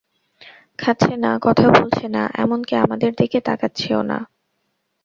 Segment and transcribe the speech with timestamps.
[0.79, 4.17] খাচ্ছে না, কথা বলছে না, এমনকি আমাদের দিকে তাকাচ্ছেও না।